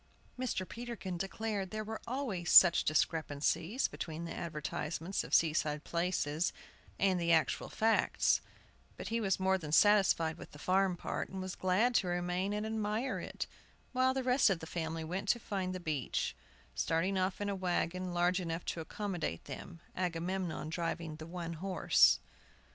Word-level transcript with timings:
Mr. 0.35 0.67
Peterkin 0.67 1.15
declared 1.15 1.69
there 1.69 1.83
were 1.83 2.01
always 2.07 2.49
such 2.49 2.83
discrepancies 2.83 3.87
between 3.87 4.25
the 4.25 4.33
advertisements 4.33 5.23
of 5.23 5.31
seaside 5.31 5.83
places 5.83 6.51
and 6.97 7.19
the 7.21 7.31
actual 7.31 7.69
facts; 7.69 8.41
but 8.97 9.09
he 9.09 9.21
was 9.21 9.39
more 9.39 9.59
than 9.59 9.71
satisfied 9.71 10.39
with 10.39 10.53
the 10.53 10.57
farm 10.57 10.97
part, 10.97 11.29
and 11.29 11.39
was 11.39 11.53
glad 11.53 11.93
to 11.93 12.07
remain 12.07 12.51
and 12.51 12.65
admire 12.65 13.19
it, 13.19 13.45
while 13.91 14.15
the 14.15 14.23
rest 14.23 14.49
of 14.49 14.57
the 14.59 14.65
family 14.65 15.03
went 15.03 15.29
to 15.29 15.39
find 15.39 15.71
the 15.71 15.79
beach, 15.79 16.35
starting 16.73 17.15
off 17.15 17.39
in 17.39 17.47
a 17.47 17.53
wagon 17.53 18.11
large 18.11 18.41
enough 18.41 18.65
to 18.65 18.81
accommodate 18.81 19.45
them, 19.45 19.81
Agamemnon 19.95 20.69
driving 20.69 21.17
the 21.17 21.27
one 21.27 21.53
horse. 21.53 22.17